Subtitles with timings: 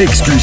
[0.00, 0.39] excuse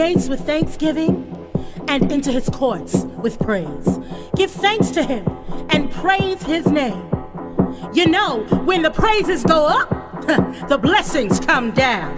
[0.00, 1.12] gates with thanksgiving
[1.88, 3.98] and into his courts with praise.
[4.34, 5.26] Give thanks to him
[5.68, 7.06] and praise his name.
[7.92, 9.90] You know, when the praises go up,
[10.70, 12.08] the blessings come down.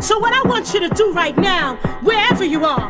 [0.00, 2.88] So, what I want you to do right now, wherever you are,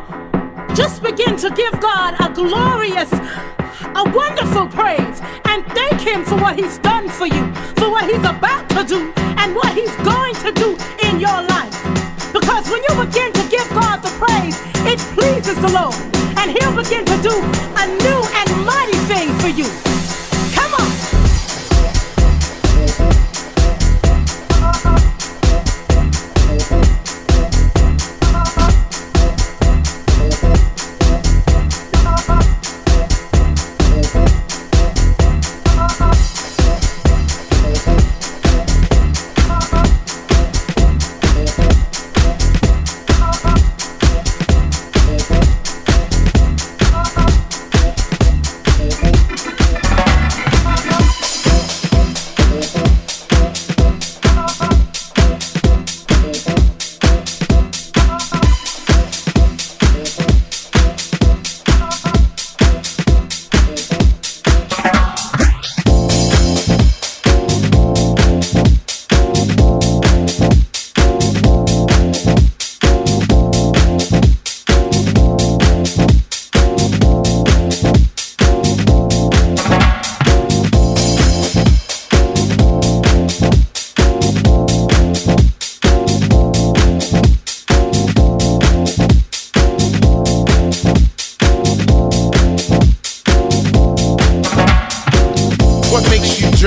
[0.73, 6.57] just begin to give God a glorious, a wonderful praise and thank Him for what
[6.57, 10.53] He's done for you, for what He's about to do, and what He's going to
[10.53, 10.79] do
[11.09, 11.77] in your life.
[12.33, 13.38] Because when you begin
[15.19, 15.95] pleases the Lord.
[16.39, 20.08] And He'll begin to do a new and mighty thing for you.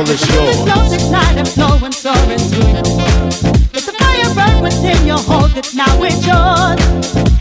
[0.00, 0.56] Well, it's yours.
[0.56, 2.80] It's no decline and flowing, soaring through your.
[3.76, 6.80] Let the fire burn within you, hold it, now it's yours.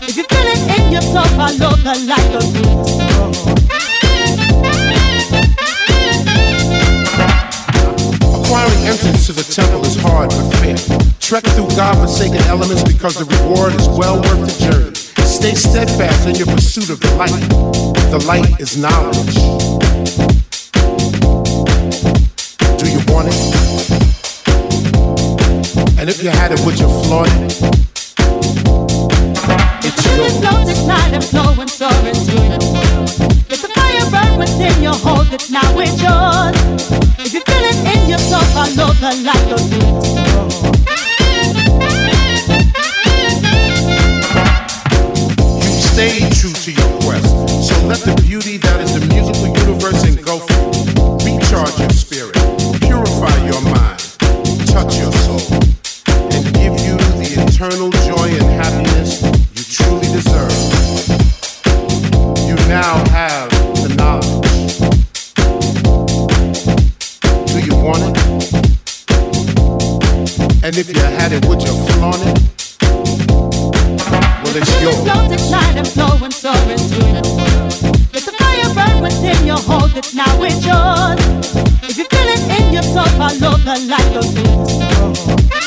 [0.04, 3.00] If you feel it in your soul, follow the light of roots.
[8.44, 10.76] Acquiring entrance to the temple is hard but fair.
[11.22, 14.96] Trek through God-forsaken elements because the reward is well worth the journey.
[15.26, 17.40] Stay steadfast in your pursuit of the light.
[18.12, 20.29] The light is knowledge.
[23.28, 23.36] It?
[26.00, 27.52] And if you had it, would you flaunt it?
[29.84, 30.38] It's yours.
[30.40, 33.10] flow, decline and flowing, soaring through your world.
[33.50, 36.56] Let the fire burn within your hold it, now it's yours.
[37.20, 38.40] If you feel it in your soul,
[38.76, 40.10] know the light of roots.
[45.66, 47.28] You stayed true to your quest.
[47.68, 48.39] So let the beauty
[70.80, 72.40] if you had it, would you flaunt it?
[74.42, 74.96] Well, it's it yours.
[75.04, 77.74] flow, decline and flowing, soaring through your world.
[78.14, 81.20] Let the fire burn within you, hold it, now it's yours.
[81.84, 85.59] If you feel it in your soul, follow the light of roots.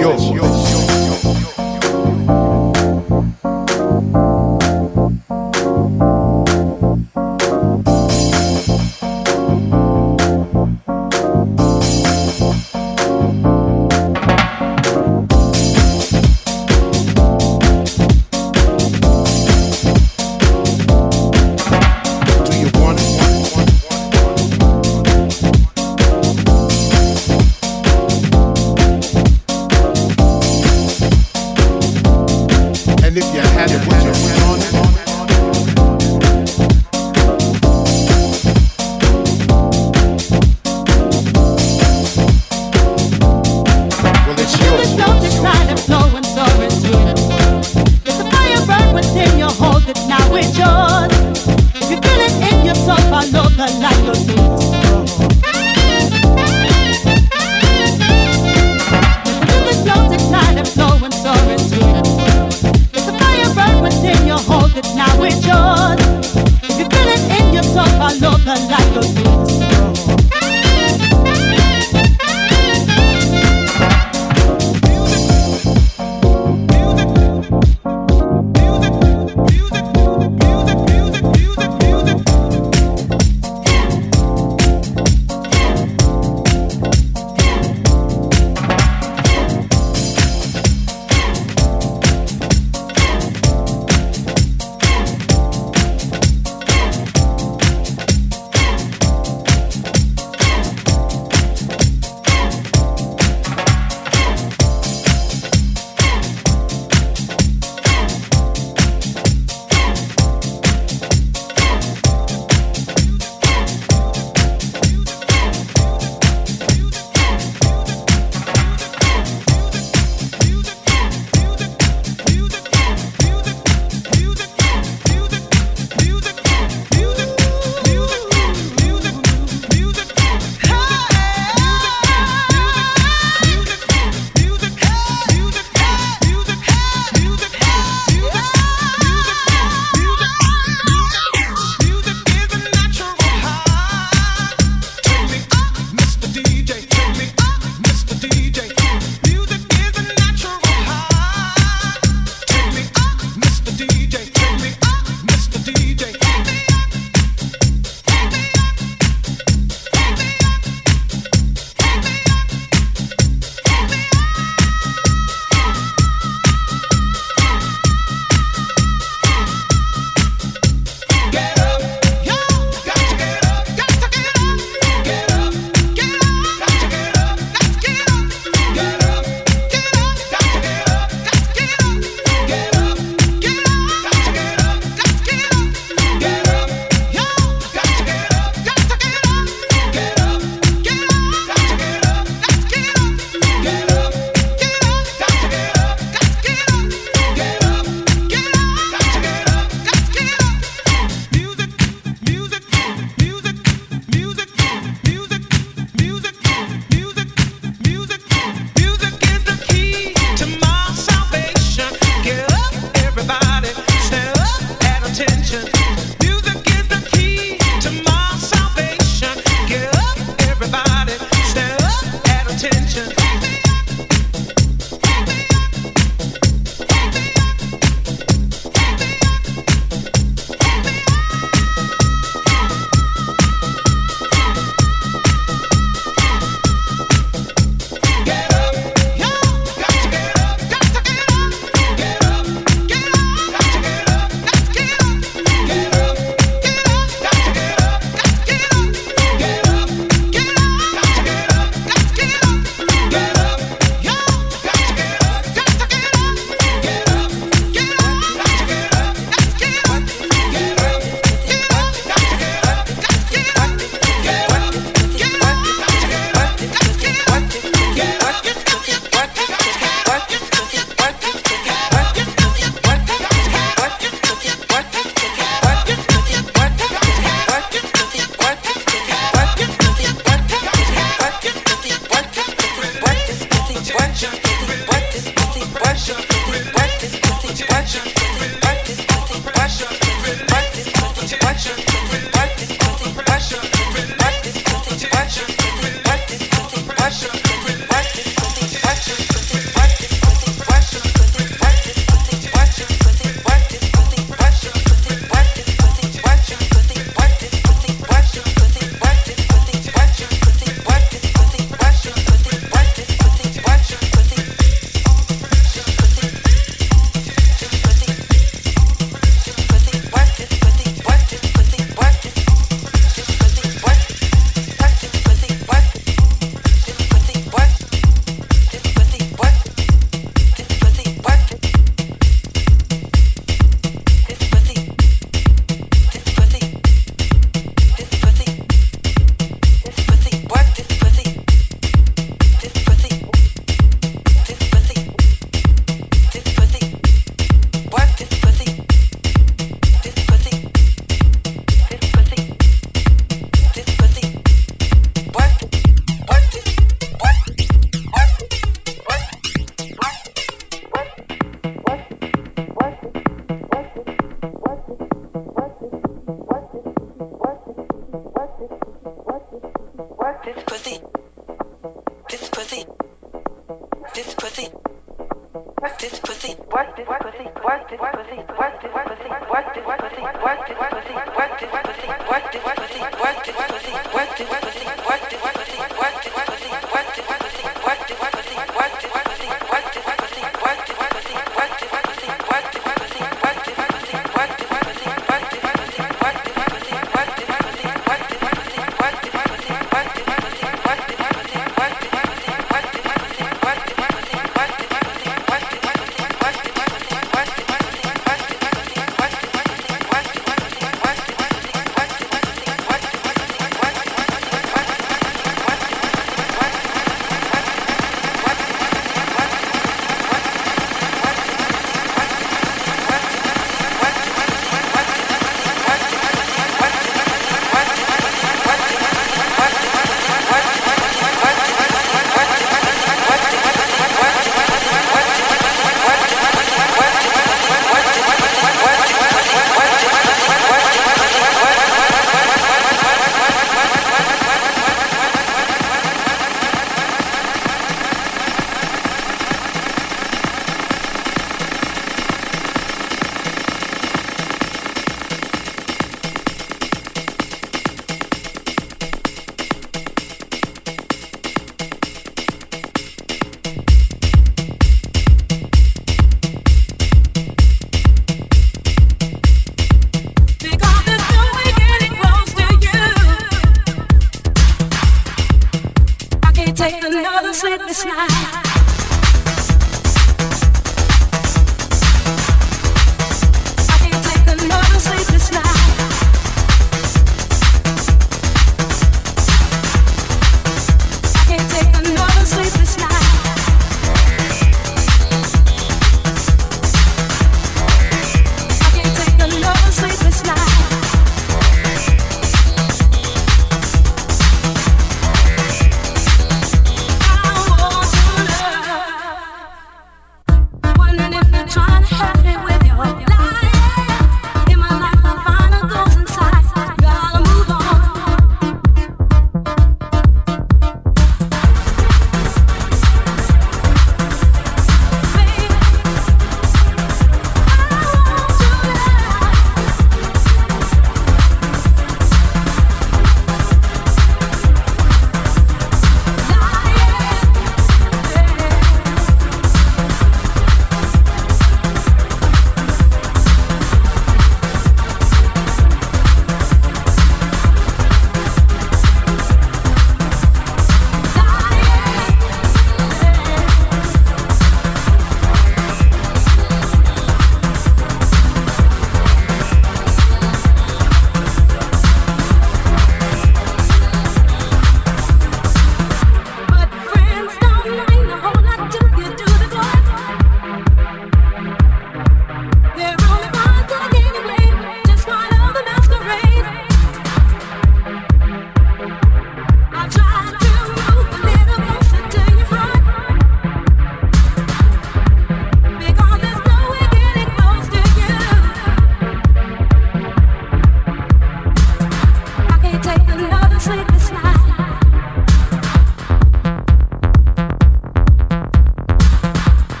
[0.00, 0.89] Yours.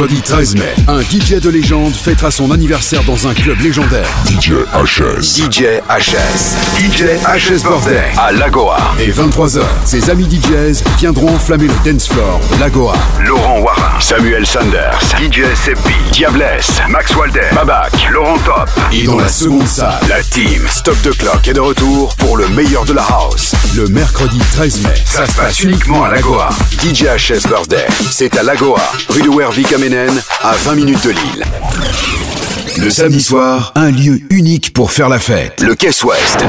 [0.00, 4.08] Mercredi 13 mai, un DJ de légende fêtera son anniversaire dans un club légendaire.
[4.24, 5.36] DJ HS.
[5.36, 6.56] DJ HS.
[6.78, 8.78] DJ HS Birthday à Lagoa.
[8.98, 12.94] Et 23h, ses amis DJs viendront enflammer le dance floor de Lagoa.
[13.22, 18.68] Laurent Warin, Samuel Sanders, DJ Seppi, Diablesse, Max Walder, Babac, Laurent Top.
[18.92, 22.48] Et dans la seconde salle, la team Stop the Clock est de retour pour le
[22.48, 23.54] meilleur de la house.
[23.76, 26.48] Le mercredi 13 mai, ça, se passe uniquement à Lagoa.
[26.82, 28.80] DJ HS Birthday, c'est à Lagoa,
[29.10, 32.29] rue de Wervik à 20 minutes de Lille.
[32.78, 35.60] Le samedi soir, un lieu unique pour faire la fête.
[35.62, 36.44] Le Caisse Ouest.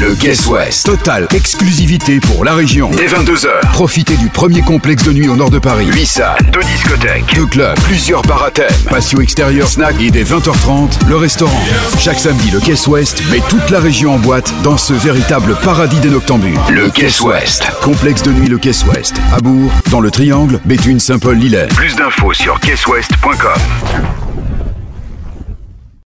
[0.00, 0.86] Le Caisse Ouest.
[0.86, 2.90] Totale exclusivité pour la région.
[2.90, 3.48] Dès 22h.
[3.72, 5.86] Profitez du premier complexe de nuit au nord de Paris.
[5.92, 10.24] 8 salles, 2 discothèques, 2 clubs, plusieurs bars à thème, patio extérieur, snack et dès
[10.24, 11.64] 20h30, le restaurant.
[11.98, 16.00] Chaque samedi, le Caisse Ouest met toute la région en boîte dans ce véritable paradis
[16.00, 16.58] des noctambules.
[16.70, 17.64] Le Caisse Ouest.
[17.82, 19.16] Complexe de nuit, le Caisse Ouest.
[19.32, 21.68] À Bourg, dans le Triangle, Béthune, Saint-Paul, Lillet.
[21.74, 24.25] Plus d'infos sur caissewest.com.